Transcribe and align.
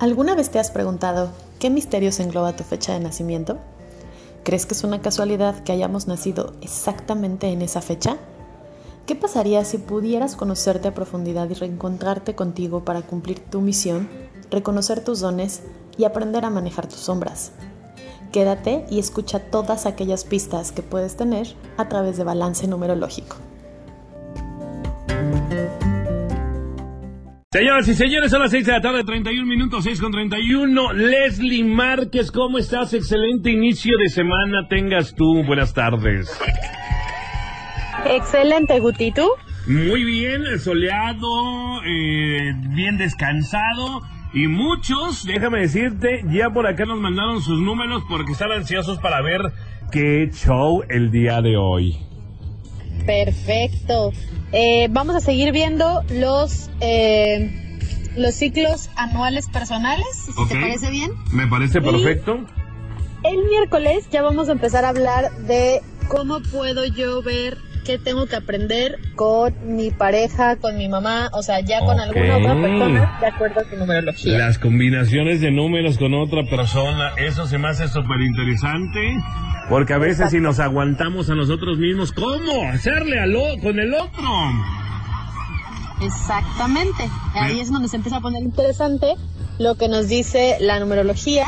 ¿Alguna 0.00 0.36
vez 0.36 0.50
te 0.50 0.60
has 0.60 0.70
preguntado 0.70 1.30
qué 1.58 1.70
misterios 1.70 2.20
engloba 2.20 2.54
tu 2.54 2.62
fecha 2.62 2.92
de 2.92 3.00
nacimiento? 3.00 3.58
¿Crees 4.44 4.64
que 4.64 4.74
es 4.74 4.84
una 4.84 5.02
casualidad 5.02 5.64
que 5.64 5.72
hayamos 5.72 6.06
nacido 6.06 6.52
exactamente 6.60 7.48
en 7.48 7.62
esa 7.62 7.80
fecha? 7.80 8.16
¿Qué 9.06 9.16
pasaría 9.16 9.64
si 9.64 9.78
pudieras 9.78 10.36
conocerte 10.36 10.86
a 10.86 10.94
profundidad 10.94 11.50
y 11.50 11.54
reencontrarte 11.54 12.36
contigo 12.36 12.84
para 12.84 13.02
cumplir 13.02 13.40
tu 13.40 13.60
misión, 13.60 14.08
reconocer 14.52 15.02
tus 15.02 15.18
dones 15.18 15.62
y 15.96 16.04
aprender 16.04 16.44
a 16.44 16.50
manejar 16.50 16.86
tus 16.86 17.00
sombras? 17.00 17.50
Quédate 18.30 18.86
y 18.90 19.00
escucha 19.00 19.40
todas 19.50 19.84
aquellas 19.84 20.22
pistas 20.22 20.70
que 20.70 20.84
puedes 20.84 21.16
tener 21.16 21.48
a 21.76 21.88
través 21.88 22.16
de 22.16 22.22
balance 22.22 22.68
numerológico. 22.68 23.34
Señoras 27.50 27.88
y 27.88 27.94
señores, 27.94 28.30
son 28.30 28.42
las 28.42 28.50
6 28.50 28.66
de 28.66 28.72
la 28.72 28.82
tarde, 28.82 29.04
31 29.04 29.46
minutos, 29.46 29.84
6 29.84 30.02
con 30.02 30.12
31. 30.12 30.92
Leslie 30.92 31.64
Márquez, 31.64 32.30
¿cómo 32.30 32.58
estás? 32.58 32.92
Excelente 32.92 33.50
inicio 33.50 33.96
de 33.96 34.10
semana 34.10 34.68
tengas 34.68 35.14
tú. 35.14 35.42
Buenas 35.46 35.72
tardes. 35.72 36.38
Excelente, 38.04 38.78
Guti, 38.80 39.12
¿tú? 39.12 39.26
Muy 39.66 40.04
bien, 40.04 40.58
soleado, 40.58 41.82
eh, 41.86 42.52
bien 42.74 42.98
descansado. 42.98 44.02
Y 44.34 44.46
muchos, 44.46 45.24
déjame 45.24 45.60
decirte, 45.60 46.24
ya 46.30 46.50
por 46.50 46.66
acá 46.66 46.84
nos 46.84 47.00
mandaron 47.00 47.40
sus 47.40 47.58
números 47.58 48.02
porque 48.10 48.32
están 48.32 48.52
ansiosos 48.52 48.98
para 48.98 49.22
ver 49.22 49.40
qué 49.90 50.28
show 50.30 50.82
el 50.90 51.10
día 51.10 51.40
de 51.40 51.56
hoy. 51.56 51.96
Perfecto. 53.06 54.12
Eh, 54.52 54.88
vamos 54.90 55.14
a 55.14 55.20
seguir 55.20 55.52
viendo 55.52 56.02
los 56.10 56.70
eh, 56.80 57.68
los 58.16 58.34
ciclos 58.34 58.90
anuales 58.96 59.48
personales, 59.48 60.06
si 60.24 60.48
te 60.48 60.60
parece 60.60 60.90
bien. 60.90 61.12
Me 61.32 61.46
parece 61.46 61.80
perfecto. 61.80 62.40
El 63.24 63.44
miércoles 63.44 64.08
ya 64.10 64.22
vamos 64.22 64.48
a 64.48 64.52
empezar 64.52 64.84
a 64.84 64.90
hablar 64.90 65.30
de 65.46 65.82
cómo 66.08 66.40
puedo 66.40 66.84
yo 66.86 67.22
ver 67.22 67.58
qué 67.88 67.96
tengo 67.96 68.26
que 68.26 68.36
aprender 68.36 68.98
con 69.14 69.74
mi 69.74 69.90
pareja, 69.90 70.56
con 70.56 70.76
mi 70.76 70.90
mamá, 70.90 71.30
o 71.32 71.42
sea, 71.42 71.60
ya 71.60 71.80
con 71.80 71.98
alguna 71.98 72.36
otra 72.36 72.54
persona 72.60 73.18
de 73.18 73.26
acuerdo 73.26 73.60
a 73.60 73.64
tu 73.64 73.76
numerología. 73.76 74.36
Las 74.36 74.58
combinaciones 74.58 75.40
de 75.40 75.50
números 75.50 75.96
con 75.96 76.12
otra 76.12 76.44
persona, 76.44 77.12
eso 77.16 77.46
se 77.46 77.56
me 77.56 77.68
hace 77.68 77.88
súper 77.88 78.20
interesante. 78.20 79.16
Porque 79.70 79.94
a 79.94 79.98
veces 79.98 80.30
si 80.32 80.38
nos 80.38 80.60
aguantamos 80.60 81.30
a 81.30 81.34
nosotros 81.34 81.78
mismos, 81.78 82.12
¿cómo? 82.12 82.68
Hacerle 82.70 83.20
al 83.20 83.34
con 83.62 83.80
el 83.80 83.94
otro. 83.94 84.28
Exactamente. 86.02 87.08
Ahí 87.36 87.58
es 87.60 87.70
donde 87.70 87.88
se 87.88 87.96
empieza 87.96 88.18
a 88.18 88.20
poner 88.20 88.42
interesante 88.42 89.14
lo 89.58 89.76
que 89.76 89.88
nos 89.88 90.08
dice 90.08 90.58
la 90.60 90.78
numerología 90.78 91.46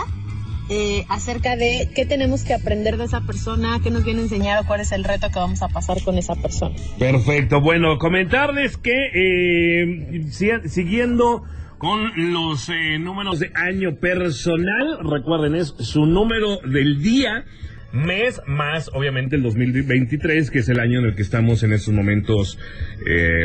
eh, 0.70 1.04
acerca 1.08 1.56
de 1.56 1.90
qué 1.94 2.06
tenemos 2.06 2.44
que 2.44 2.54
aprender 2.54 2.96
de 2.96 3.04
esa 3.04 3.20
persona, 3.22 3.80
qué 3.82 3.90
nos 3.90 4.04
viene 4.04 4.20
a 4.20 4.22
enseñar 4.22 4.62
o 4.62 4.66
cuál 4.66 4.80
es 4.80 4.92
el 4.92 5.04
reto 5.04 5.28
que 5.28 5.38
vamos 5.38 5.62
a 5.62 5.68
pasar 5.68 6.00
con 6.04 6.16
esa 6.16 6.34
persona. 6.36 6.74
Perfecto, 6.98 7.60
bueno, 7.60 7.98
comentarles 7.98 8.76
que 8.76 8.92
eh, 9.14 10.22
si- 10.30 10.68
siguiendo 10.68 11.42
con 11.78 12.32
los 12.32 12.68
eh, 12.68 12.98
números 12.98 13.40
de 13.40 13.50
año 13.54 13.96
personal, 13.96 14.98
recuerden, 15.02 15.54
es 15.54 15.74
su 15.78 16.06
número 16.06 16.58
del 16.64 17.02
día, 17.02 17.44
mes 17.92 18.40
más 18.46 18.88
obviamente 18.94 19.34
el 19.36 19.42
2023, 19.42 20.50
que 20.50 20.60
es 20.60 20.68
el 20.68 20.78
año 20.78 21.00
en 21.00 21.06
el 21.06 21.14
que 21.16 21.22
estamos 21.22 21.62
en 21.64 21.72
estos 21.72 21.92
momentos 21.92 22.56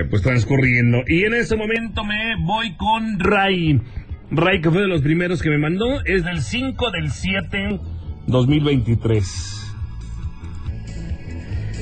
pues 0.09 0.22
transcurriendo. 0.22 1.00
Y 1.08 1.23
en 1.23 1.34
este 1.34 1.56
momento 1.56 2.03
me 2.03 2.36
voy 2.46 2.76
con 2.76 3.20
Ray. 3.20 3.81
Ray, 4.31 4.62
que 4.62 4.70
fue 4.70 4.81
de 4.81 4.88
los 4.88 5.02
primeros 5.02 5.42
que 5.42 5.50
me 5.50 5.58
mandó, 5.58 6.04
es 6.06 6.23
del 6.23 6.42
5 6.42 6.92
del 6.92 7.12
7 7.12 7.80
2023. 8.28 9.74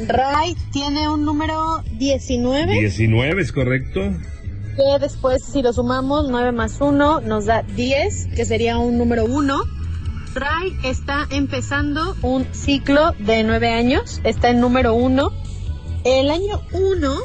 Ray 0.07 0.55
tiene 0.71 1.07
un 1.07 1.23
número 1.23 1.83
19, 1.97 2.73
19, 2.73 3.41
¿es 3.41 3.51
correcto? 3.51 4.01
que 4.75 4.99
después 4.99 5.43
si 5.43 5.61
lo 5.61 5.71
sumamos 5.71 6.29
9 6.29 6.51
más 6.51 6.79
1 6.81 7.21
nos 7.21 7.45
da 7.45 7.63
10, 7.63 8.29
que 8.35 8.45
sería 8.45 8.77
un 8.77 8.97
número 8.97 9.25
1. 9.25 9.61
Ray 10.33 10.75
está 10.83 11.27
empezando 11.29 12.15
un 12.23 12.45
ciclo 12.53 13.13
de 13.19 13.43
9 13.43 13.69
años, 13.69 14.19
está 14.23 14.49
en 14.49 14.59
número 14.59 14.95
1. 14.95 15.31
El 16.05 16.31
año 16.31 16.61
1 16.71 17.15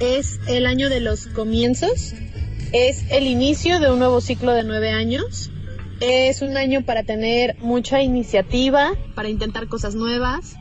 es 0.00 0.40
el 0.46 0.66
año 0.66 0.88
de 0.88 1.00
los 1.00 1.26
comienzos, 1.26 2.14
es 2.72 3.04
el 3.10 3.26
inicio 3.26 3.80
de 3.80 3.90
un 3.90 3.98
nuevo 3.98 4.20
ciclo 4.20 4.52
de 4.52 4.64
9 4.64 4.90
años. 4.90 5.50
Es 6.00 6.42
un 6.42 6.56
año 6.56 6.82
para 6.82 7.02
tener 7.02 7.56
mucha 7.58 8.02
iniciativa, 8.02 8.92
para 9.14 9.28
intentar 9.28 9.68
cosas 9.68 9.94
nuevas, 9.94 10.56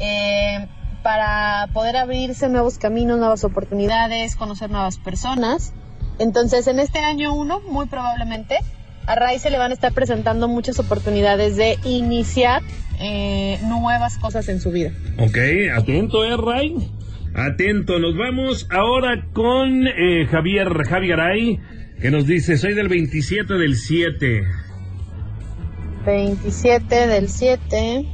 eh, 0.00 0.66
para 1.02 1.68
poder 1.72 1.96
abrirse 1.96 2.48
nuevos 2.48 2.78
caminos, 2.78 3.18
nuevas 3.18 3.44
oportunidades, 3.44 4.36
conocer 4.36 4.70
nuevas 4.70 4.98
personas. 4.98 5.72
Entonces, 6.18 6.66
en 6.68 6.80
este 6.80 7.00
año 7.00 7.34
1, 7.34 7.60
muy 7.68 7.86
probablemente, 7.86 8.58
a 9.06 9.14
Ray 9.14 9.38
se 9.38 9.50
le 9.50 9.58
van 9.58 9.70
a 9.70 9.74
estar 9.74 9.92
presentando 9.92 10.48
muchas 10.48 10.78
oportunidades 10.78 11.56
de 11.56 11.78
iniciar 11.84 12.62
eh, 13.00 13.58
nuevas 13.62 14.18
cosas 14.18 14.48
en 14.48 14.60
su 14.60 14.70
vida. 14.70 14.92
Ok, 15.18 15.38
atento, 15.74 16.24
¿eh, 16.24 16.36
Ray? 16.36 16.97
Atento, 17.38 18.00
nos 18.00 18.16
vamos 18.16 18.66
ahora 18.68 19.28
con 19.32 19.86
eh, 19.86 20.26
Javier, 20.26 20.66
Javier 20.88 21.16
Garay, 21.16 21.60
que 22.00 22.10
nos 22.10 22.26
dice, 22.26 22.58
soy 22.58 22.74
del 22.74 22.88
27 22.88 23.54
del 23.54 23.76
7. 23.76 24.42
27 26.04 27.06
del 27.06 27.28
7. 27.28 28.06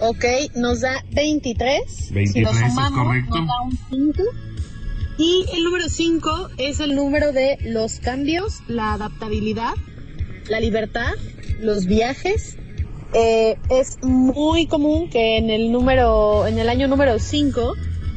Ok, 0.00 0.24
nos 0.56 0.80
da 0.80 1.04
23. 1.12 1.82
si 1.86 2.12
23, 2.12 2.42
lo 2.44 2.50
es 2.50 2.72
sumamos, 2.72 3.06
correcto. 3.06 3.38
nos 3.38 3.46
da 3.46 3.60
un 3.62 4.14
5. 4.14 4.22
Y 5.18 5.44
el 5.54 5.62
número 5.62 5.88
5 5.88 6.48
es 6.58 6.80
el 6.80 6.96
número 6.96 7.30
de 7.30 7.56
los 7.66 8.00
cambios, 8.00 8.64
la 8.66 8.94
adaptabilidad, 8.94 9.74
la 10.48 10.58
libertad, 10.58 11.12
los 11.60 11.86
viajes. 11.86 12.56
Eh, 13.12 13.58
es 13.70 13.98
muy 14.02 14.66
común 14.66 15.08
que 15.10 15.36
en 15.38 15.50
el 15.50 15.72
número, 15.72 16.46
en 16.46 16.58
el 16.58 16.68
año 16.68 16.86
número 16.88 17.18
5 17.18 17.74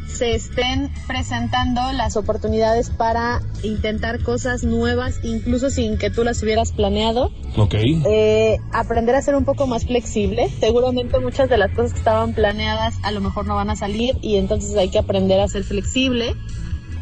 se 0.07 0.35
estén 0.35 0.91
presentando 1.07 1.81
las 1.93 2.15
oportunidades 2.17 2.91
para 2.91 3.41
intentar 3.63 4.21
cosas 4.21 4.63
nuevas, 4.63 5.15
incluso 5.23 5.71
sin 5.71 5.97
que 5.97 6.11
tú 6.11 6.23
las 6.23 6.43
hubieras 6.43 6.71
planeado 6.71 7.31
Ok. 7.57 7.73
eh, 8.05 8.57
aprender 8.71 9.15
a 9.15 9.21
ser 9.23 9.33
un 9.33 9.43
poco 9.45 9.65
más 9.65 9.85
flexible. 9.85 10.49
Seguramente 10.59 11.19
muchas 11.19 11.49
de 11.49 11.57
las 11.57 11.71
cosas 11.71 11.93
que 11.93 11.97
estaban 11.99 12.33
planeadas 12.33 12.93
a 13.01 13.09
lo 13.11 13.21
mejor 13.21 13.47
no 13.47 13.55
van 13.55 13.71
a 13.71 13.75
salir 13.75 14.15
y 14.21 14.35
entonces 14.37 14.75
hay 14.77 14.89
que 14.89 14.99
aprender 14.99 15.39
a 15.39 15.47
ser 15.47 15.63
flexible. 15.63 16.35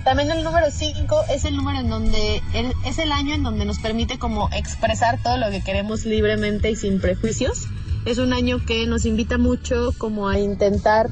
También 0.05 0.31
el 0.31 0.43
número 0.45 0.67
5 0.71 1.15
es 1.29 1.43
el 1.43 1.57
número 1.57 1.79
en 1.79 1.89
donde 1.89 2.41
el- 2.53 2.73
es 2.85 2.97
el 2.97 3.11
año 3.11 3.35
en 3.35 3.43
donde 3.43 3.65
nos 3.65 3.79
permite 3.79 4.17
como 4.17 4.49
expresar 4.55 5.21
todo 5.21 5.35
lo 5.37 5.49
que 5.51 5.61
queremos 5.61 6.05
libremente 6.05 6.71
y 6.71 6.75
sin 6.77 7.01
prejuicios. 7.01 7.67
Es 8.05 8.17
un 8.17 8.33
año 8.33 8.59
que 8.65 8.87
nos 8.87 9.05
invita 9.05 9.37
mucho 9.37 9.91
como 9.97 10.27
a 10.27 10.39
intentar 10.39 11.07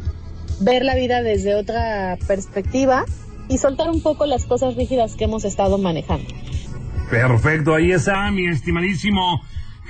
ver 0.61 0.83
la 0.83 0.95
vida 0.95 1.21
desde 1.21 1.55
otra 1.55 2.17
perspectiva 2.27 3.05
y 3.47 3.57
soltar 3.57 3.89
un 3.89 4.01
poco 4.01 4.25
las 4.25 4.45
cosas 4.45 4.75
rígidas 4.75 5.15
que 5.15 5.25
hemos 5.25 5.45
estado 5.45 5.77
manejando. 5.77 6.27
Perfecto, 7.09 7.73
ahí 7.75 7.91
está 7.91 8.29
mi 8.31 8.45
estimadísimo 8.47 9.41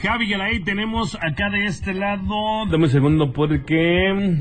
Javi 0.01 0.29
Garay. 0.29 0.63
Tenemos 0.63 1.15
acá 1.15 1.49
de 1.49 1.65
este 1.65 1.93
lado, 1.93 2.65
dame 2.69 2.85
un 2.85 2.89
segundo 2.89 3.33
porque 3.33 4.39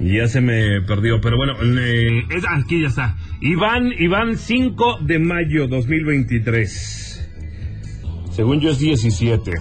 ya 0.00 0.28
se 0.28 0.40
me 0.40 0.80
perdió, 0.82 1.20
pero 1.20 1.36
bueno, 1.36 1.54
eh, 1.62 2.22
es- 2.30 2.44
aquí 2.48 2.82
ya 2.82 2.88
está. 2.88 3.16
Iván, 3.40 3.92
Iván 3.98 4.36
5 4.36 4.98
de 5.00 5.18
mayo 5.18 5.68
2023. 5.68 7.28
Según 8.32 8.60
yo 8.60 8.70
es 8.70 8.78
17. 8.78 9.52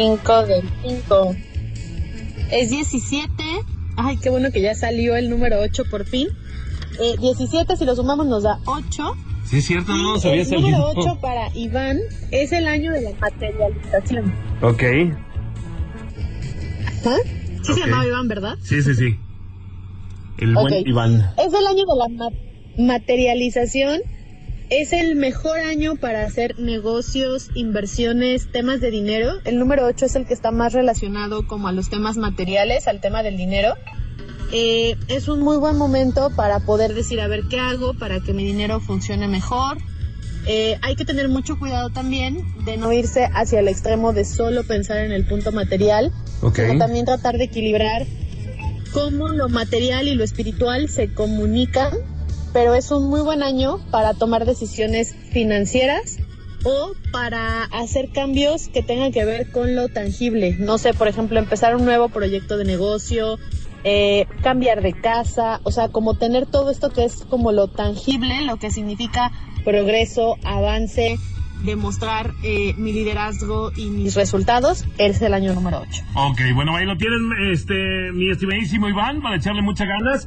5 0.00 0.42
del 0.46 0.62
5. 0.82 1.36
Es 2.50 2.68
17. 2.70 3.32
Ay, 3.96 4.18
qué 4.18 4.28
bueno 4.28 4.50
que 4.52 4.60
ya 4.60 4.74
salió 4.74 5.16
el 5.16 5.30
número 5.30 5.58
8 5.60 5.84
por 5.90 6.04
fin. 6.04 6.28
Eh, 7.00 7.14
17, 7.18 7.76
si 7.76 7.84
lo 7.86 7.96
sumamos, 7.96 8.26
nos 8.26 8.42
da 8.42 8.58
8. 8.66 9.14
Sí, 9.46 9.58
es 9.58 9.64
cierto, 9.66 9.92
no 9.96 10.16
había 10.16 10.42
el 10.42 10.50
número 10.50 10.76
salido. 10.92 10.92
8 11.12 11.18
para 11.22 11.48
Iván 11.56 11.98
es 12.30 12.52
el 12.52 12.68
año 12.68 12.92
de 12.92 13.00
la 13.02 13.10
materialización. 13.18 14.34
Ok, 14.60 14.82
¿Ah? 17.06 17.16
Sí 17.62 17.72
Ok. 17.72 17.78
se 17.78 17.80
llamaba 17.80 18.06
Iván, 18.06 18.28
¿verdad? 18.28 18.54
sí, 18.62 18.82
sí, 18.82 18.94
sí. 18.94 19.16
El 20.38 20.52
buen 20.54 20.66
Ok. 20.74 20.86
Iván. 20.86 21.14
Es 21.38 21.54
el 21.54 21.66
año 21.66 21.84
de 21.86 21.96
la 21.96 22.08
ma- 22.08 22.86
materialización. 22.86 24.00
Es 24.68 24.92
el 24.92 25.14
mejor 25.14 25.58
año 25.60 25.94
para 25.96 26.24
hacer 26.24 26.58
negocios, 26.58 27.50
inversiones, 27.54 28.50
temas 28.50 28.80
de 28.80 28.90
dinero. 28.90 29.34
El 29.44 29.58
número 29.58 29.86
8 29.86 30.06
es 30.06 30.16
el 30.16 30.26
que 30.26 30.34
está 30.34 30.50
más 30.50 30.72
relacionado 30.72 31.46
como 31.46 31.68
a 31.68 31.72
los 31.72 31.88
temas 31.88 32.16
materiales, 32.16 32.88
al 32.88 33.00
tema 33.00 33.22
del 33.22 33.36
dinero. 33.36 33.74
Eh, 34.52 34.96
es 35.08 35.28
un 35.28 35.40
muy 35.40 35.56
buen 35.58 35.76
momento 35.76 36.30
para 36.34 36.60
poder 36.60 36.94
decir 36.94 37.20
a 37.20 37.28
ver 37.28 37.42
qué 37.48 37.60
hago 37.60 37.94
para 37.94 38.20
que 38.20 38.32
mi 38.32 38.44
dinero 38.44 38.80
funcione 38.80 39.28
mejor, 39.28 39.78
Eh, 40.48 40.78
hay 40.82 40.94
que 40.94 41.04
tener 41.04 41.28
mucho 41.28 41.58
cuidado 41.58 41.90
también 41.90 42.40
de 42.64 42.76
no 42.76 42.92
irse 42.92 43.28
hacia 43.34 43.58
el 43.58 43.66
extremo 43.66 44.12
de 44.12 44.24
solo 44.24 44.62
pensar 44.62 44.98
en 44.98 45.10
el 45.10 45.26
punto 45.26 45.50
material, 45.50 46.12
Ok. 46.40 46.60
sino 46.68 46.78
también 46.78 47.04
tratar 47.04 47.36
de 47.36 47.42
equilibrar 47.46 48.06
cómo 48.92 49.26
lo 49.26 49.48
material 49.48 50.06
y 50.06 50.14
lo 50.14 50.22
espiritual 50.22 50.88
se 50.88 51.12
comunican, 51.12 51.94
pero 52.56 52.74
es 52.74 52.90
un 52.90 53.10
muy 53.10 53.20
buen 53.20 53.42
año 53.42 53.76
para 53.90 54.14
tomar 54.14 54.46
decisiones 54.46 55.14
financieras 55.30 56.16
o 56.64 56.92
para 57.12 57.64
hacer 57.64 58.08
cambios 58.14 58.68
que 58.68 58.82
tengan 58.82 59.12
que 59.12 59.26
ver 59.26 59.50
con 59.50 59.74
lo 59.74 59.90
tangible. 59.90 60.56
No 60.58 60.78
sé, 60.78 60.94
por 60.94 61.06
ejemplo, 61.06 61.38
empezar 61.38 61.76
un 61.76 61.84
nuevo 61.84 62.08
proyecto 62.08 62.56
de 62.56 62.64
negocio, 62.64 63.38
eh, 63.84 64.26
cambiar 64.42 64.80
de 64.80 64.94
casa, 64.94 65.60
o 65.64 65.70
sea, 65.70 65.90
como 65.90 66.14
tener 66.14 66.46
todo 66.46 66.70
esto 66.70 66.88
que 66.88 67.04
es 67.04 67.26
como 67.28 67.52
lo 67.52 67.68
tangible, 67.68 68.40
lo 68.46 68.56
que 68.56 68.70
significa 68.70 69.32
progreso, 69.62 70.36
avance, 70.42 71.18
demostrar 71.62 72.32
eh, 72.42 72.72
mi 72.78 72.94
liderazgo 72.94 73.70
y 73.76 73.90
mis 73.90 74.14
resultados, 74.14 74.86
es 74.96 75.20
el 75.20 75.34
año 75.34 75.52
número 75.52 75.82
8. 75.82 76.02
Ok, 76.14 76.40
bueno, 76.54 76.74
ahí 76.74 76.86
lo 76.86 76.96
tienen, 76.96 77.52
este, 77.52 77.74
mi 78.14 78.30
estimadísimo 78.30 78.88
Iván, 78.88 79.20
para 79.20 79.36
echarle 79.36 79.60
muchas 79.60 79.88
ganas. 79.88 80.26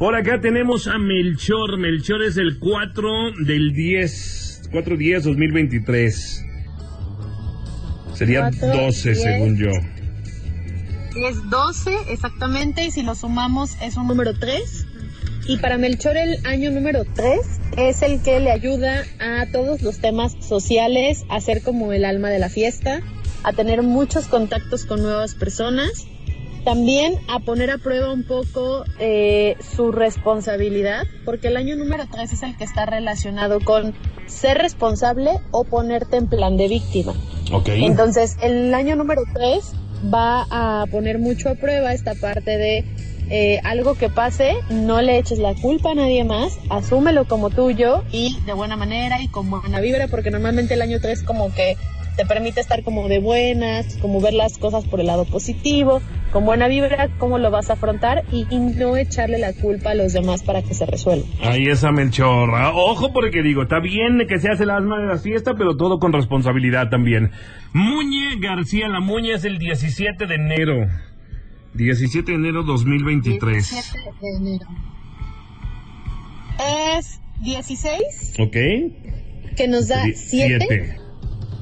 Por 0.00 0.16
acá 0.16 0.40
tenemos 0.40 0.88
a 0.88 0.96
Melchor. 0.96 1.76
Melchor 1.76 2.22
es 2.22 2.38
el 2.38 2.58
4 2.58 3.32
del 3.44 3.74
10, 3.74 4.70
4-10-2023. 4.72 6.46
Sería 8.14 8.50
4, 8.58 8.66
12, 8.66 9.08
10. 9.10 9.22
según 9.22 9.58
yo. 9.58 9.68
Es 11.28 11.50
12 11.50 11.90
exactamente 12.08 12.86
y 12.86 12.90
si 12.90 13.02
lo 13.02 13.14
sumamos 13.14 13.76
es 13.82 13.98
un 13.98 14.06
número 14.06 14.32
3. 14.32 14.86
Y 15.48 15.58
para 15.58 15.76
Melchor 15.76 16.16
el 16.16 16.46
año 16.46 16.70
número 16.70 17.04
3 17.14 17.38
es 17.76 18.00
el 18.00 18.22
que 18.22 18.40
le 18.40 18.52
ayuda 18.52 19.04
a 19.18 19.44
todos 19.52 19.82
los 19.82 19.98
temas 19.98 20.34
sociales, 20.40 21.26
a 21.28 21.42
ser 21.42 21.60
como 21.60 21.92
el 21.92 22.06
alma 22.06 22.30
de 22.30 22.38
la 22.38 22.48
fiesta, 22.48 23.02
a 23.42 23.52
tener 23.52 23.82
muchos 23.82 24.28
contactos 24.28 24.86
con 24.86 25.02
nuevas 25.02 25.34
personas, 25.34 26.06
también 26.64 27.14
a 27.28 27.40
poner 27.40 27.70
a 27.70 27.78
prueba 27.78 28.12
un 28.12 28.24
poco 28.24 28.84
eh, 28.98 29.56
su 29.76 29.92
responsabilidad, 29.92 31.04
porque 31.24 31.48
el 31.48 31.56
año 31.56 31.76
número 31.76 32.04
3 32.10 32.32
es 32.32 32.42
el 32.42 32.56
que 32.56 32.64
está 32.64 32.86
relacionado 32.86 33.60
con 33.60 33.94
ser 34.26 34.58
responsable 34.58 35.40
o 35.50 35.64
ponerte 35.64 36.16
en 36.16 36.28
plan 36.28 36.56
de 36.56 36.68
víctima. 36.68 37.14
Entonces, 37.66 38.36
el 38.42 38.72
año 38.74 38.96
número 38.96 39.22
3 39.34 39.72
va 40.12 40.46
a 40.50 40.86
poner 40.86 41.18
mucho 41.18 41.50
a 41.50 41.54
prueba 41.54 41.92
esta 41.92 42.14
parte 42.14 42.56
de 42.56 42.84
eh, 43.32 43.60
algo 43.64 43.94
que 43.94 44.08
pase, 44.08 44.54
no 44.70 45.02
le 45.02 45.18
eches 45.18 45.38
la 45.38 45.54
culpa 45.54 45.92
a 45.92 45.94
nadie 45.94 46.24
más, 46.24 46.58
asúmelo 46.68 47.26
como 47.26 47.50
tuyo 47.50 48.02
y 48.10 48.36
de 48.44 48.52
buena 48.54 48.76
manera 48.76 49.22
y 49.22 49.28
con 49.28 49.48
buena 49.50 49.80
vibra, 49.80 50.08
porque 50.08 50.30
normalmente 50.30 50.74
el 50.74 50.82
año 50.82 50.98
3 51.00 51.22
como 51.22 51.54
que 51.54 51.76
te 52.16 52.26
permite 52.26 52.60
estar 52.60 52.82
como 52.82 53.08
de 53.08 53.18
buenas, 53.18 53.96
como 53.96 54.20
ver 54.20 54.34
las 54.34 54.58
cosas 54.58 54.84
por 54.86 55.00
el 55.00 55.06
lado 55.06 55.24
positivo, 55.24 56.02
con 56.32 56.44
buena 56.44 56.68
vibra, 56.68 57.08
cómo 57.18 57.38
lo 57.38 57.50
vas 57.50 57.70
a 57.70 57.74
afrontar 57.74 58.24
y, 58.30 58.46
y 58.50 58.58
no 58.58 58.96
echarle 58.96 59.38
la 59.38 59.52
culpa 59.54 59.90
a 59.90 59.94
los 59.94 60.12
demás 60.12 60.42
para 60.42 60.62
que 60.62 60.74
se 60.74 60.86
resuelva. 60.86 61.26
Ahí 61.42 61.66
está 61.66 61.92
Melchor. 61.92 62.50
Ah, 62.54 62.72
Ojo 62.74 63.12
porque 63.12 63.42
digo, 63.42 63.62
está 63.62 63.80
bien 63.80 64.18
que 64.28 64.38
seas 64.38 64.60
el 64.60 64.70
asma 64.70 64.98
de 64.98 65.06
la 65.06 65.18
fiesta, 65.18 65.54
pero 65.54 65.76
todo 65.76 65.98
con 65.98 66.12
responsabilidad 66.12 66.90
también. 66.90 67.30
Muñe 67.72 68.36
García, 68.38 68.88
la 68.88 69.00
Muñe 69.00 69.32
es 69.34 69.44
el 69.44 69.58
17 69.58 70.26
de 70.26 70.34
enero. 70.34 70.86
17 71.74 72.32
de 72.32 72.36
enero 72.36 72.64
2023. 72.64 73.70
17 73.70 74.10
de 74.20 74.36
enero. 74.36 74.66
Es 76.98 77.20
16, 77.42 78.34
Ok. 78.40 78.56
que 79.56 79.68
nos 79.68 79.88
da 79.88 80.02
Die- 80.04 80.14
7. 80.14 80.96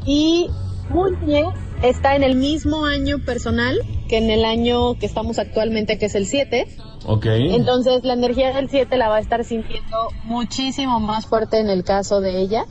Y 0.04 0.48
Muñe 0.90 1.44
está 1.82 2.16
en 2.16 2.22
el 2.22 2.34
mismo 2.36 2.86
año 2.86 3.18
personal 3.24 3.78
que 4.08 4.18
en 4.18 4.30
el 4.30 4.44
año 4.44 4.98
que 4.98 5.06
estamos 5.06 5.38
actualmente, 5.38 5.98
que 5.98 6.06
es 6.06 6.14
el 6.14 6.26
7. 6.26 6.66
Ok. 7.06 7.26
Entonces 7.26 8.02
la 8.04 8.14
energía 8.14 8.52
del 8.52 8.68
7 8.68 8.96
la 8.96 9.08
va 9.08 9.16
a 9.16 9.20
estar 9.20 9.44
sintiendo 9.44 10.08
muchísimo 10.24 10.98
más 11.00 11.26
fuerte 11.26 11.58
en 11.58 11.68
el 11.68 11.84
caso 11.84 12.20
de 12.20 12.40
ella. 12.40 12.64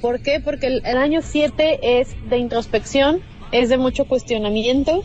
¿Por 0.00 0.22
qué? 0.22 0.40
Porque 0.40 0.66
el, 0.66 0.86
el 0.86 0.96
año 0.96 1.20
7 1.22 2.00
es 2.00 2.08
de 2.28 2.38
introspección, 2.38 3.20
es 3.52 3.68
de 3.68 3.76
mucho 3.76 4.06
cuestionamiento, 4.06 5.02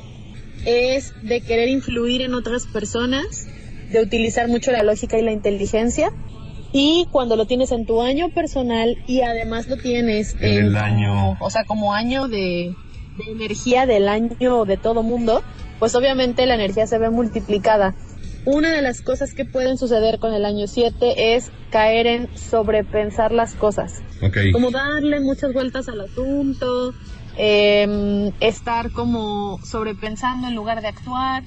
es 0.65 1.13
de 1.21 1.41
querer 1.41 1.67
influir 1.67 2.21
en 2.21 2.33
otras 2.33 2.65
personas, 2.67 3.47
de 3.91 4.01
utilizar 4.01 4.47
mucho 4.47 4.71
la 4.71 4.83
lógica 4.83 5.17
y 5.17 5.21
la 5.21 5.33
inteligencia. 5.33 6.11
Y 6.77 7.07
cuando 7.09 7.37
lo 7.37 7.45
tienes 7.45 7.71
en 7.71 7.85
tu 7.85 8.01
año 8.01 8.31
personal 8.31 8.97
y 9.07 9.21
además 9.21 9.69
lo 9.69 9.77
tienes 9.77 10.35
En 10.41 10.65
el 10.65 10.73
como- 10.73 10.83
año. 10.85 11.37
o 11.39 11.49
sea, 11.49 11.63
como 11.63 11.93
año 11.93 12.27
de, 12.27 12.75
de 13.17 13.31
energía 13.31 13.85
del 13.85 14.09
año 14.09 14.65
de 14.65 14.75
todo 14.75 15.01
mundo, 15.01 15.41
pues 15.79 15.95
obviamente 15.95 16.45
la 16.45 16.55
energía 16.55 16.85
se 16.85 16.97
ve 16.97 17.09
multiplicada. 17.09 17.95
Una 18.43 18.71
de 18.73 18.81
las 18.81 19.01
cosas 19.01 19.33
que 19.33 19.45
pueden 19.45 19.77
suceder 19.77 20.19
con 20.19 20.33
el 20.33 20.43
año 20.43 20.67
7 20.67 21.35
es 21.35 21.49
caer 21.69 22.07
en 22.07 22.37
sobrepensar 22.37 23.31
las 23.31 23.53
cosas 23.55 24.01
Ok. 24.21 24.37
como 24.51 24.69
darle 24.69 25.21
muchas 25.21 25.53
vueltas 25.53 25.87
al 25.87 26.01
asunto, 26.01 26.91
eh, 27.37 28.31
estar 28.41 28.91
como 28.91 29.59
sobrepensando 29.63 30.49
en 30.49 30.55
lugar 30.55 30.81
de 30.81 30.89
actuar. 30.89 31.43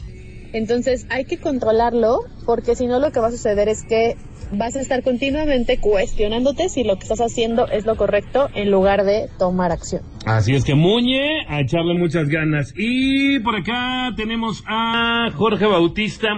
Entonces 0.55 1.05
hay 1.11 1.27
que 1.27 1.39
controlarlo 1.39 2.19
porque 2.47 2.75
si 2.75 2.87
no 2.87 2.99
lo 2.99 3.13
que 3.13 3.21
va 3.21 3.27
a 3.29 3.31
suceder 3.31 3.69
es 3.69 3.85
que 3.85 4.17
vas 4.53 4.77
a 4.77 4.81
estar 4.81 5.03
continuamente 5.03 5.79
cuestionándote 5.79 6.69
si 6.69 6.85
lo 6.85 6.97
que 6.97 7.03
estás 7.03 7.21
haciendo 7.21 7.69
es 7.69 7.87
lo 7.87 7.97
correcto 7.97 8.49
en 8.55 8.71
lugar 8.71 9.05
de 9.05 9.29
tomar 9.39 9.73
acción. 9.73 10.03
Así 10.27 10.55
es 10.55 10.65
que 10.65 10.75
Muñe, 10.75 11.47
a 11.49 11.61
echarle 11.61 11.99
muchas 11.99 12.29
ganas. 12.29 12.73
Y 12.77 13.39
por 13.41 13.57
acá 13.57 14.13
tenemos 14.17 14.63
a 14.67 15.31
Jorge 15.35 15.67
Bautista. 15.67 16.29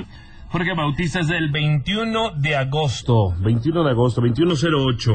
Jorge 0.48 0.74
Bautista 0.74 1.20
es 1.20 1.28
del 1.28 1.50
21 1.50 2.32
de 2.40 2.56
agosto. 2.56 3.34
21 3.40 3.84
de 3.84 3.90
agosto, 3.90 4.20
2108. 4.20 5.12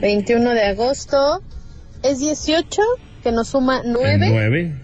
21 0.00 0.50
de 0.50 0.64
agosto 0.64 1.40
es 2.02 2.20
18 2.20 2.82
que 3.22 3.32
nos 3.32 3.48
suma 3.48 3.80
9 3.84 4.28
9. 4.30 4.83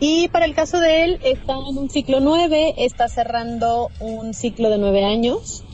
Y 0.00 0.28
para 0.28 0.44
el 0.44 0.54
caso 0.54 0.80
de 0.80 1.04
él 1.04 1.20
está 1.24 1.54
en 1.54 1.78
un 1.78 1.88
ciclo 1.88 2.20
9, 2.20 2.74
está 2.78 3.08
cerrando 3.08 3.90
un 4.00 4.34
ciclo 4.34 4.70
de 4.70 4.78
9 4.78 5.04
años. 5.04 5.64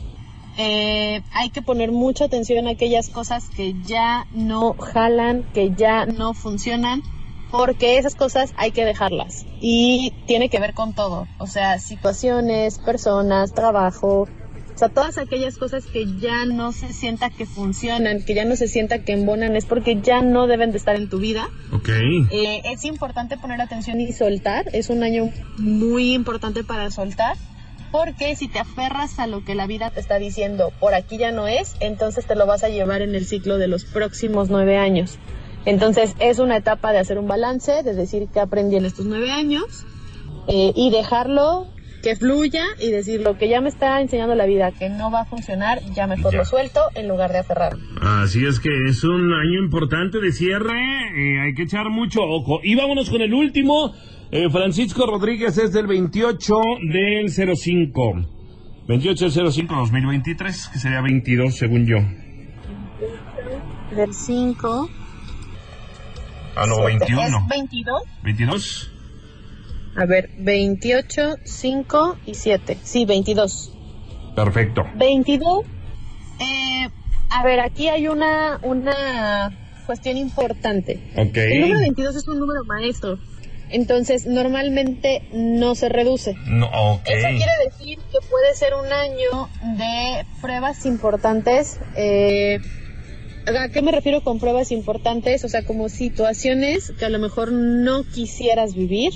Eh, 0.57 1.21
hay 1.33 1.49
que 1.49 1.61
poner 1.61 1.91
mucha 1.91 2.25
atención 2.25 2.67
a 2.67 2.71
aquellas 2.71 3.09
cosas 3.09 3.49
que 3.55 3.73
ya 3.83 4.27
no 4.31 4.73
jalan, 4.73 5.43
que 5.53 5.71
ya 5.71 6.05
no 6.05 6.33
funcionan, 6.33 7.01
porque 7.51 7.97
esas 7.97 8.15
cosas 8.15 8.53
hay 8.57 8.71
que 8.71 8.85
dejarlas. 8.85 9.45
Y 9.59 10.13
tiene 10.27 10.49
que 10.49 10.59
ver 10.59 10.73
con 10.73 10.93
todo, 10.93 11.27
o 11.39 11.47
sea, 11.47 11.79
situaciones, 11.79 12.79
personas, 12.79 13.53
trabajo, 13.53 14.27
sea, 14.81 14.89
todas 14.89 15.17
aquellas 15.19 15.57
cosas 15.57 15.85
que 15.85 16.07
ya 16.19 16.45
no 16.45 16.71
se 16.71 16.91
sienta 16.91 17.29
que 17.29 17.45
funcionan, 17.45 18.23
que 18.23 18.33
ya 18.33 18.45
no 18.45 18.55
se 18.55 18.67
sienta 18.67 18.99
que 18.99 19.13
embonan, 19.13 19.55
es 19.55 19.65
porque 19.65 20.01
ya 20.01 20.21
no 20.21 20.47
deben 20.47 20.71
de 20.71 20.79
estar 20.79 20.95
en 20.95 21.07
tu 21.07 21.19
vida. 21.19 21.49
Ok. 21.71 21.89
Eh, 21.89 22.61
es 22.65 22.83
importante 22.85 23.37
poner 23.37 23.61
atención 23.61 24.01
y 24.01 24.11
soltar. 24.11 24.65
Es 24.73 24.89
un 24.89 25.03
año 25.03 25.29
muy 25.57 26.13
importante 26.13 26.63
para 26.63 26.89
soltar. 26.89 27.37
Porque 27.91 28.35
si 28.37 28.47
te 28.47 28.57
aferras 28.57 29.19
a 29.19 29.27
lo 29.27 29.43
que 29.43 29.53
la 29.53 29.67
vida 29.67 29.91
te 29.91 29.99
está 29.99 30.17
diciendo, 30.17 30.71
por 30.79 30.93
aquí 30.93 31.17
ya 31.17 31.31
no 31.31 31.47
es, 31.47 31.75
entonces 31.81 32.25
te 32.25 32.35
lo 32.35 32.47
vas 32.47 32.63
a 32.63 32.69
llevar 32.69 33.01
en 33.01 33.15
el 33.15 33.25
ciclo 33.25 33.57
de 33.57 33.67
los 33.67 33.83
próximos 33.83 34.49
nueve 34.49 34.77
años. 34.77 35.19
Entonces 35.65 36.15
es 36.19 36.39
una 36.39 36.55
etapa 36.57 36.93
de 36.93 36.99
hacer 36.99 37.19
un 37.19 37.27
balance, 37.27 37.83
de 37.83 37.93
decir 37.93 38.29
que 38.33 38.39
aprendí 38.39 38.77
en 38.77 38.85
estos 38.85 39.05
nueve 39.05 39.29
años 39.29 39.85
eh, 40.47 40.71
y 40.73 40.89
dejarlo 40.89 41.67
que 42.01 42.15
fluya 42.15 42.63
y 42.79 42.89
decir 42.91 43.21
lo 43.21 43.37
que 43.37 43.47
ya 43.49 43.61
me 43.61 43.69
está 43.69 44.01
enseñando 44.01 44.35
la 44.35 44.45
vida 44.45 44.71
que 44.71 44.89
no 44.89 45.11
va 45.11 45.21
a 45.21 45.25
funcionar, 45.25 45.79
ya 45.95 46.07
mejor 46.07 46.31
Ya. 46.33 46.39
lo 46.39 46.45
suelto 46.45 46.81
en 46.95 47.07
lugar 47.07 47.31
de 47.31 47.39
aferrarme. 47.39 47.81
Así 48.01 48.45
es 48.45 48.59
que 48.59 48.69
es 48.87 49.03
un 49.03 49.31
año 49.33 49.63
importante 49.63 50.19
de 50.19 50.31
cierre. 50.31 50.79
eh, 51.15 51.41
hay 51.41 51.53
que 51.53 51.63
echar 51.63 51.89
mucho 51.89 52.21
ojo. 52.21 52.59
Y 52.63 52.75
vámonos 52.75 53.09
con 53.09 53.21
el 53.21 53.33
último. 53.33 53.93
Eh, 54.31 54.49
Francisco 54.49 55.05
Rodríguez 55.05 55.57
es 55.57 55.73
del 55.73 55.87
28 55.87 56.55
del 56.91 57.29
05. 57.29 58.13
28 58.87 59.29
del 59.29 59.51
05 59.51 59.75
2023, 59.75 60.69
que 60.73 60.79
sería 60.79 61.01
22 61.01 61.55
según 61.55 61.85
yo. 61.85 61.97
Del 63.95 64.13
5. 64.13 64.89
Ah, 66.55 66.65
no, 66.65 66.83
21. 66.83 67.21
¿Es 67.23 67.47
22? 67.49 68.01
22. 68.23 68.91
A 69.95 70.05
ver, 70.05 70.29
28, 70.37 71.37
5 71.43 72.17
y 72.25 72.35
7. 72.35 72.77
Sí, 72.83 73.05
22. 73.05 73.71
Perfecto. 74.35 74.85
22. 74.95 75.65
Eh, 76.39 76.87
a 77.29 77.43
ver, 77.43 77.59
aquí 77.59 77.89
hay 77.89 78.07
una, 78.07 78.59
una 78.63 79.51
cuestión 79.85 80.17
importante. 80.17 80.99
Ok. 81.17 81.37
El 81.37 81.61
número 81.61 81.79
22 81.79 82.15
es 82.15 82.27
un 82.27 82.39
número 82.39 82.63
maestro. 82.65 83.19
Entonces, 83.69 84.25
normalmente 84.25 85.23
no 85.33 85.75
se 85.75 85.89
reduce. 85.89 86.35
No, 86.45 86.67
ok. 86.67 87.03
Eso 87.05 87.27
quiere 87.27 87.51
decir 87.65 87.99
que 88.11 88.17
puede 88.29 88.53
ser 88.53 88.73
un 88.73 88.91
año 88.91 89.49
de 89.77 90.25
pruebas 90.41 90.85
importantes. 90.85 91.79
Eh, 91.95 92.59
¿A 93.47 93.69
qué 93.69 93.81
me 93.81 93.91
refiero 93.91 94.21
con 94.21 94.39
pruebas 94.39 94.71
importantes? 94.71 95.43
O 95.45 95.49
sea, 95.49 95.63
como 95.63 95.89
situaciones 95.89 96.93
que 96.99 97.05
a 97.05 97.09
lo 97.09 97.19
mejor 97.19 97.51
no 97.51 98.03
quisieras 98.03 98.75
vivir, 98.75 99.13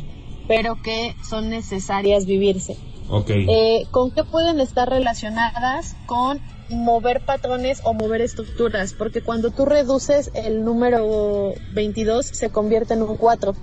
pero 0.47 0.81
que 0.81 1.15
son 1.27 1.49
necesarias 1.49 2.25
vivirse. 2.25 2.77
Ok. 3.09 3.29
Eh, 3.29 3.83
¿Con 3.91 4.11
qué 4.11 4.23
pueden 4.23 4.59
estar 4.59 4.89
relacionadas? 4.89 5.95
Con 6.05 6.39
mover 6.69 7.21
patrones 7.21 7.81
o 7.83 7.93
mover 7.93 8.21
estructuras, 8.21 8.93
porque 8.93 9.21
cuando 9.21 9.51
tú 9.51 9.65
reduces 9.65 10.31
el 10.33 10.63
número 10.63 11.53
22 11.73 12.25
se 12.25 12.49
convierte 12.49 12.95
en 12.95 13.03
un 13.03 13.17
4. 13.17 13.53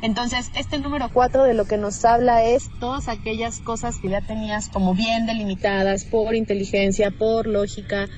Entonces, 0.00 0.50
este 0.56 0.78
número 0.78 1.10
4 1.12 1.44
de 1.44 1.54
lo 1.54 1.64
que 1.66 1.76
nos 1.76 2.04
habla 2.04 2.42
es 2.44 2.70
todas 2.80 3.08
aquellas 3.08 3.60
cosas 3.60 3.98
que 3.98 4.08
ya 4.08 4.20
tenías 4.20 4.68
como 4.68 4.94
bien 4.94 5.26
delimitadas 5.26 6.04
por 6.04 6.34
inteligencia, 6.34 7.12
por 7.12 7.46
lógica, 7.46 8.08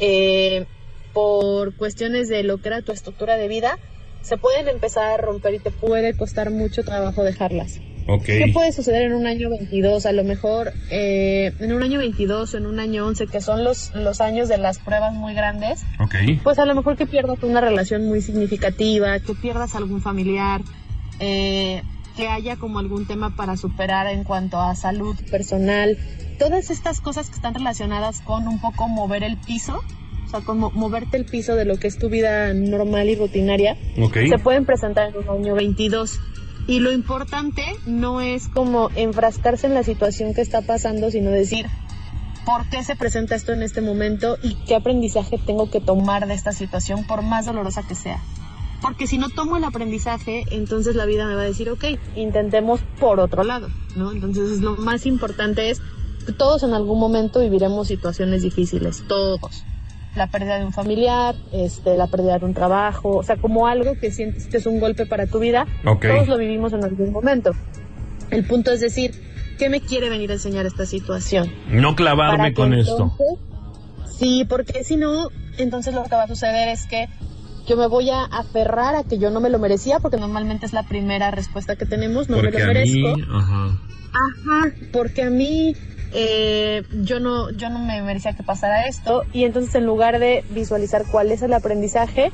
eh, 0.00 0.66
por 1.12 1.74
cuestiones 1.74 2.28
de 2.28 2.44
lo 2.44 2.58
que 2.58 2.68
era 2.68 2.82
tu 2.82 2.92
estructura 2.92 3.36
de 3.36 3.48
vida, 3.48 3.78
se 4.22 4.36
pueden 4.36 4.68
empezar 4.68 5.10
a 5.12 5.16
romper 5.16 5.54
y 5.54 5.58
te 5.58 5.70
puede 5.70 6.16
costar 6.16 6.50
mucho 6.50 6.84
trabajo 6.84 7.22
dejarlas. 7.22 7.80
Ok. 8.08 8.24
¿Qué 8.24 8.50
puede 8.52 8.72
suceder 8.72 9.02
en 9.02 9.12
un 9.12 9.26
año 9.26 9.48
22? 9.48 10.06
A 10.06 10.12
lo 10.12 10.24
mejor 10.24 10.72
eh, 10.90 11.52
en 11.60 11.72
un 11.72 11.82
año 11.82 11.98
22 12.00 12.54
o 12.54 12.56
en 12.58 12.66
un 12.66 12.80
año 12.80 13.06
11, 13.06 13.28
que 13.28 13.40
son 13.40 13.62
los, 13.62 13.94
los 13.94 14.20
años 14.20 14.48
de 14.48 14.58
las 14.58 14.78
pruebas 14.78 15.14
muy 15.14 15.34
grandes, 15.34 15.82
Ok. 16.00 16.14
pues 16.42 16.58
a 16.58 16.66
lo 16.66 16.74
mejor 16.74 16.96
que 16.96 17.06
pierdas 17.06 17.40
una 17.42 17.60
relación 17.60 18.06
muy 18.06 18.20
significativa, 18.20 19.20
que 19.20 19.34
pierdas 19.34 19.76
algún 19.76 20.02
familiar, 20.02 20.62
eh, 21.20 21.82
que 22.16 22.28
haya 22.28 22.56
como 22.56 22.80
algún 22.80 23.06
tema 23.06 23.36
para 23.36 23.56
superar 23.56 24.08
en 24.08 24.24
cuanto 24.24 24.60
a 24.60 24.74
salud 24.74 25.16
personal. 25.30 25.96
Todas 26.38 26.70
estas 26.70 27.00
cosas 27.00 27.28
que 27.28 27.36
están 27.36 27.54
relacionadas 27.54 28.20
con 28.20 28.48
un 28.48 28.60
poco 28.60 28.88
mover 28.88 29.22
el 29.22 29.36
piso, 29.36 29.80
sea, 30.32 30.40
como 30.44 30.70
moverte 30.70 31.16
el 31.16 31.24
piso 31.24 31.54
de 31.54 31.64
lo 31.64 31.76
que 31.76 31.86
es 31.86 31.98
tu 31.98 32.08
vida 32.08 32.52
normal 32.54 33.08
y 33.08 33.14
rutinaria, 33.14 33.76
se 34.12 34.38
pueden 34.38 34.64
presentar 34.64 35.10
en 35.10 35.16
un 35.16 35.28
año 35.28 35.54
22. 35.54 36.18
Y 36.66 36.80
lo 36.80 36.92
importante 36.92 37.64
no 37.86 38.20
es 38.20 38.48
como 38.48 38.90
enfrascarse 38.94 39.66
en 39.66 39.74
la 39.74 39.82
situación 39.82 40.34
que 40.34 40.40
está 40.40 40.62
pasando, 40.62 41.10
sino 41.10 41.30
decir, 41.30 41.66
¿por 42.44 42.68
qué 42.70 42.84
se 42.84 42.96
presenta 42.96 43.34
esto 43.34 43.52
en 43.52 43.62
este 43.62 43.80
momento 43.80 44.36
y 44.42 44.54
qué 44.66 44.76
aprendizaje 44.76 45.38
tengo 45.44 45.70
que 45.70 45.80
tomar 45.80 46.26
de 46.26 46.34
esta 46.34 46.52
situación, 46.52 47.04
por 47.06 47.22
más 47.22 47.46
dolorosa 47.46 47.82
que 47.86 47.94
sea? 47.94 48.20
Porque 48.80 49.06
si 49.06 49.18
no 49.18 49.28
tomo 49.28 49.56
el 49.56 49.64
aprendizaje, 49.64 50.44
entonces 50.50 50.96
la 50.96 51.06
vida 51.06 51.26
me 51.26 51.34
va 51.34 51.42
a 51.42 51.44
decir, 51.44 51.70
ok, 51.70 51.84
intentemos 52.16 52.80
por 52.98 53.20
otro 53.20 53.44
lado, 53.44 53.68
¿no? 53.96 54.10
Entonces 54.12 54.60
lo 54.60 54.76
más 54.76 55.06
importante 55.06 55.70
es 55.70 55.80
todos 56.36 56.62
en 56.62 56.74
algún 56.74 56.98
momento 56.98 57.40
viviremos 57.40 57.88
situaciones 57.88 58.42
difíciles, 58.42 59.04
todos 59.08 59.64
la 60.16 60.26
pérdida 60.26 60.58
de 60.58 60.64
un 60.66 60.72
familiar, 60.72 61.34
este, 61.52 61.96
la 61.96 62.06
pérdida 62.06 62.38
de 62.38 62.44
un 62.44 62.54
trabajo, 62.54 63.16
o 63.16 63.22
sea, 63.22 63.36
como 63.36 63.66
algo 63.66 63.94
que 63.98 64.10
sientes 64.10 64.46
que 64.46 64.58
es 64.58 64.66
un 64.66 64.78
golpe 64.80 65.06
para 65.06 65.26
tu 65.26 65.38
vida, 65.38 65.66
todos 65.84 66.28
lo 66.28 66.36
vivimos 66.36 66.72
en 66.72 66.84
algún 66.84 67.12
momento. 67.12 67.52
El 68.30 68.44
punto 68.44 68.72
es 68.72 68.80
decir, 68.80 69.12
¿qué 69.58 69.68
me 69.68 69.80
quiere 69.80 70.08
venir 70.10 70.30
a 70.30 70.34
enseñar 70.34 70.66
esta 70.66 70.86
situación? 70.86 71.50
No 71.70 71.94
clavarme 71.96 72.52
con 72.54 72.74
esto. 72.74 73.12
Sí, 74.18 74.44
porque 74.48 74.84
si 74.84 74.96
no, 74.96 75.28
entonces 75.58 75.94
lo 75.94 76.04
que 76.04 76.14
va 76.14 76.24
a 76.24 76.28
suceder 76.28 76.68
es 76.68 76.86
que 76.86 77.08
yo 77.66 77.76
me 77.76 77.86
voy 77.86 78.10
a 78.10 78.24
aferrar 78.24 78.94
a 78.94 79.04
que 79.04 79.18
yo 79.18 79.30
no 79.30 79.40
me 79.40 79.48
lo 79.50 79.58
merecía, 79.58 79.98
porque 80.00 80.16
normalmente 80.16 80.66
es 80.66 80.72
la 80.72 80.82
primera 80.82 81.30
respuesta 81.30 81.76
que 81.76 81.86
tenemos, 81.86 82.28
no 82.28 82.36
Porque 82.36 82.52
me 82.52 82.58
lo 82.58 82.64
a 82.64 82.68
merezco. 82.68 83.16
mí, 83.16 83.22
ajá. 83.32 83.78
Ajá, 84.14 84.74
porque 84.92 85.22
a 85.22 85.30
mí 85.30 85.74
eh, 86.14 86.82
yo 87.02 87.20
no 87.20 87.50
yo 87.50 87.70
no 87.70 87.78
me 87.78 88.02
merecía 88.02 88.34
que 88.34 88.42
pasara 88.42 88.86
esto 88.86 89.24
y 89.32 89.44
entonces 89.44 89.74
en 89.74 89.86
lugar 89.86 90.18
de 90.18 90.44
visualizar 90.50 91.04
cuál 91.10 91.32
es 91.32 91.42
el 91.42 91.52
aprendizaje, 91.52 92.30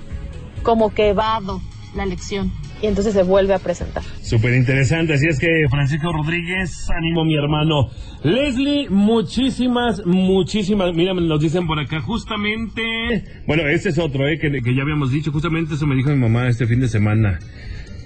como 0.62 0.92
que 0.92 1.08
evado 1.11 1.61
la 1.94 2.06
lección 2.06 2.52
y 2.82 2.87
entonces 2.87 3.12
se 3.14 3.23
vuelve 3.23 3.54
a 3.54 3.58
presentar. 3.58 4.02
Súper 4.23 4.54
interesante, 4.54 5.14
así 5.14 5.26
es 5.26 5.38
que 5.38 5.49
Francisco 5.70 6.12
Rodríguez, 6.12 6.88
ánimo 6.90 7.25
mi 7.25 7.37
hermano. 7.37 7.90
Leslie, 8.23 8.88
muchísimas, 8.88 10.04
muchísimas, 10.06 10.94
mira, 10.94 11.14
nos 11.14 11.40
dicen 11.40 11.66
por 11.66 11.78
acá, 11.78 12.00
justamente, 12.00 13.42
bueno, 13.47 13.66
este 13.68 13.90
es 13.90 13.99
otro, 13.99 14.28
eh, 14.28 14.38
que, 14.38 14.50
que 14.50 14.75
ya 14.75 14.82
habíamos 14.82 15.12
dicho, 15.12 15.32
justamente 15.32 15.75
eso 15.75 15.87
me 15.87 15.97
dijo 15.97 16.11
mi 16.11 16.16
mamá 16.16 16.49
este 16.49 16.66
fin 16.66 16.80
de 16.80 16.88
semana, 16.88 17.38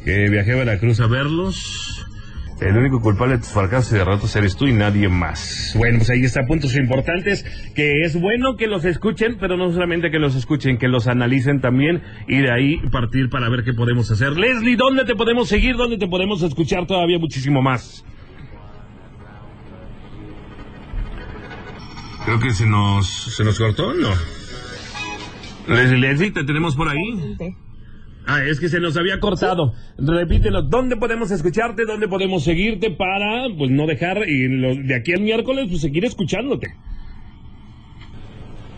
que 0.05 0.29
viajé 0.29 0.53
a 0.53 0.57
Veracruz 0.57 1.01
a 1.01 1.07
verlos. 1.07 2.02
El 2.63 2.77
único 2.77 3.01
culpable 3.01 3.35
de 3.35 3.41
tus 3.41 3.49
fracasos 3.49 3.93
y 3.93 3.97
derrotas 3.97 4.37
eres 4.37 4.57
tú 4.57 4.67
y 4.69 4.73
nadie 4.73 5.09
más. 5.09 5.75
Bueno, 5.77 5.99
pues 5.99 6.11
ahí 6.11 6.21
está, 6.21 6.47
puntos 6.47 6.77
importantes, 6.77 7.45
que 7.75 8.03
es 8.03 8.21
bueno 8.21 8.57
que 8.57 8.69
los 8.69 8.85
escuchen, 8.85 9.37
pero 9.41 9.57
no 9.57 9.73
solamente 9.73 10.13
que 10.13 10.21
los 10.21 10.37
escuchen, 10.37 10.79
que 10.79 10.87
los 10.87 11.09
analicen 11.09 11.61
también 11.61 12.03
y 12.29 12.39
de 12.39 12.53
ahí 12.53 12.77
partir 12.93 13.31
para 13.31 13.49
ver 13.49 13.65
qué 13.65 13.73
podemos 13.73 14.11
hacer. 14.13 14.37
Leslie, 14.37 14.77
¿dónde 14.77 15.05
te 15.05 15.17
podemos 15.17 15.49
seguir? 15.49 15.77
¿Dónde 15.77 15.99
te 15.99 16.07
podemos 16.07 16.43
escuchar 16.43 16.87
todavía 16.87 17.19
muchísimo 17.19 17.63
más? 17.63 18.05
Creo 22.25 22.39
que 22.39 22.51
se 22.51 22.67
nos, 22.67 23.35
se 23.35 23.43
nos 23.43 23.59
cortó, 23.59 23.93
¿no? 23.93 24.11
Leslie, 25.67 25.99
Leslie, 25.99 26.31
¿te 26.31 26.45
tenemos 26.45 26.77
por 26.77 26.89
ahí? 26.89 27.37
Ah, 28.27 28.43
es 28.45 28.61
que 28.61 28.69
se 28.69 28.79
nos 28.81 28.97
había 28.97 29.19
cortado. 29.19 29.75
Repítelo, 29.99 30.63
¿dónde 30.63 30.97
podemos 30.97 31.31
escucharte? 31.31 31.85
¿Dónde 31.85 32.07
podemos 32.09 32.45
seguirte 32.45 32.91
para, 32.91 33.47
pues, 33.59 33.71
no 33.71 33.87
dejar 33.87 34.29
y 34.29 34.49
lo- 34.49 34.77
de 34.77 34.95
aquí 34.95 35.13
al 35.13 35.21
miércoles, 35.23 35.67
pues, 35.69 35.81
seguir 35.81 36.05
escuchándote? 36.05 36.69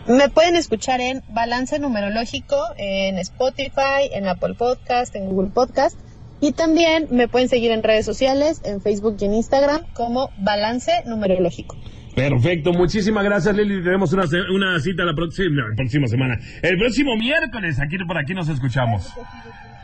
Me 0.07 0.29
pueden 0.29 0.55
escuchar 0.55 1.01
en 1.01 1.23
Balance 1.29 1.79
Numerológico, 1.79 2.57
en 2.77 3.17
Spotify, 3.17 4.09
en 4.13 4.27
Apple 4.27 4.53
Podcast, 4.53 5.15
en 5.15 5.25
Google 5.25 5.49
Podcast. 5.51 5.97
Y 6.41 6.51
también 6.51 7.07
me 7.11 7.27
pueden 7.27 7.49
seguir 7.49 7.71
en 7.71 7.81
redes 7.81 8.05
sociales, 8.05 8.61
en 8.65 8.81
Facebook 8.81 9.17
y 9.19 9.25
en 9.25 9.33
Instagram 9.33 9.81
como 9.93 10.29
Balance 10.37 10.91
Numerológico. 11.07 11.75
Perfecto, 12.15 12.71
muchísimas 12.71 13.25
gracias, 13.25 13.55
Lili. 13.55 13.83
Tenemos 13.83 14.13
una, 14.13 14.23
una 14.53 14.79
cita 14.79 15.03
la 15.03 15.13
próxima, 15.13 15.67
la 15.69 15.75
próxima 15.75 16.07
semana. 16.07 16.39
El 16.61 16.77
próximo 16.77 17.17
miércoles, 17.17 17.79
aquí 17.79 17.97
por 18.07 18.17
aquí 18.17 18.33
nos 18.33 18.47
escuchamos. 18.47 19.11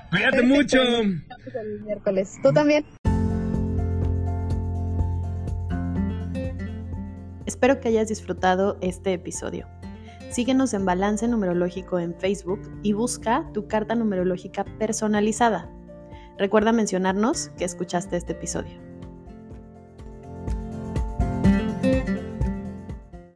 Cuídate 0.09 0.41
mucho. 0.41 0.81
El 0.81 1.81
miércoles. 1.85 2.39
¿Tú 2.41 2.53
también? 2.53 2.85
Espero 7.45 7.79
que 7.81 7.89
hayas 7.89 8.07
disfrutado 8.07 8.77
este 8.81 9.13
episodio. 9.13 9.67
Síguenos 10.29 10.73
en 10.73 10.85
Balance 10.85 11.27
Numerológico 11.27 11.99
en 11.99 12.15
Facebook 12.15 12.61
y 12.81 12.93
busca 12.93 13.45
tu 13.53 13.67
carta 13.67 13.95
numerológica 13.95 14.63
personalizada. 14.79 15.69
Recuerda 16.37 16.71
mencionarnos 16.71 17.49
que 17.57 17.65
escuchaste 17.65 18.15
este 18.15 18.31
episodio. 18.31 18.90